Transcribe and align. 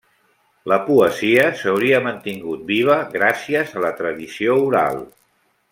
La 0.71 0.77
poesia 0.87 1.43
s'hauria 1.59 1.99
mantingut 2.07 2.65
viva 2.73 2.95
gràcies 3.17 3.77
a 3.79 3.85
la 3.87 3.93
tradició 4.01 4.57
oral. 4.71 4.99